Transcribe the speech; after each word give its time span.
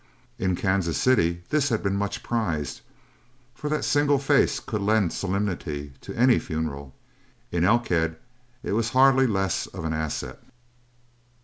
In 0.39 0.55
Kansas 0.55 0.97
City 0.97 1.43
this 1.49 1.69
had 1.69 1.83
been 1.83 1.95
much 1.95 2.23
prized, 2.23 2.81
for 3.53 3.69
that 3.69 3.85
single 3.85 4.17
face 4.17 4.59
could 4.59 4.81
lend 4.81 5.13
solemnity 5.13 5.93
to 6.01 6.11
any 6.17 6.39
funeral. 6.39 6.95
In 7.51 7.63
Elkhead 7.63 8.17
it 8.63 8.71
was 8.71 8.89
hardly 8.97 9.27
less 9.27 9.67
of 9.67 9.85
an 9.85 9.93
asset. 9.93 10.41